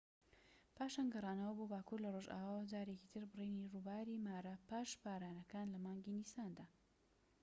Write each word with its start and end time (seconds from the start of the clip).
پاشان 0.77 1.05
گەڕانەوە 1.13 1.53
بۆ 1.57 1.65
باكوور 1.73 1.99
لە 2.05 2.09
ڕۆژئاواوە 2.15 2.69
جارێکیتر 2.71 3.23
بڕینی 3.31 3.69
ڕووباری 3.73 4.21
مارا 4.27 4.55
پاش 4.69 4.89
بارانەکان 5.03 5.67
لە 5.73 5.79
مانگی 5.85 6.15
نیساندا 6.19 6.65